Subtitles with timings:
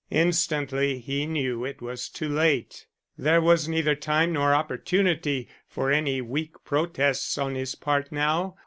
[0.09, 2.87] Instantly he knew it was too late.
[3.19, 8.55] There was neither time nor opportunity for any weak protests on his part now.